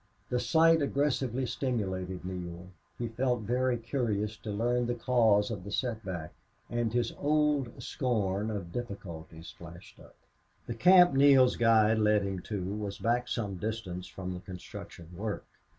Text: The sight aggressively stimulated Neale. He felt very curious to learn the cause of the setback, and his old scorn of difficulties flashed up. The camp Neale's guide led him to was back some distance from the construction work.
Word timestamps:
The 0.29 0.39
sight 0.39 0.81
aggressively 0.81 1.45
stimulated 1.45 2.25
Neale. 2.25 2.69
He 2.97 3.07
felt 3.07 3.41
very 3.41 3.77
curious 3.77 4.35
to 4.37 4.49
learn 4.49 4.87
the 4.87 4.95
cause 4.95 5.51
of 5.51 5.63
the 5.63 5.71
setback, 5.71 6.33
and 6.71 6.91
his 6.91 7.11
old 7.19 7.83
scorn 7.83 8.49
of 8.49 8.71
difficulties 8.71 9.51
flashed 9.51 9.99
up. 9.99 10.15
The 10.65 10.73
camp 10.73 11.13
Neale's 11.13 11.55
guide 11.55 11.99
led 11.99 12.23
him 12.23 12.39
to 12.39 12.63
was 12.63 12.97
back 12.97 13.27
some 13.27 13.57
distance 13.57 14.07
from 14.07 14.33
the 14.33 14.39
construction 14.39 15.09
work. 15.15 15.45